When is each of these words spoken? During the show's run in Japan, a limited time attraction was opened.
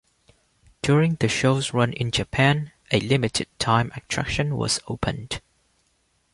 During 0.81 1.17
the 1.19 1.27
show's 1.27 1.75
run 1.75 1.93
in 1.93 2.09
Japan, 2.09 2.71
a 2.91 2.99
limited 3.01 3.47
time 3.59 3.91
attraction 3.95 4.57
was 4.57 4.79
opened. 4.87 5.41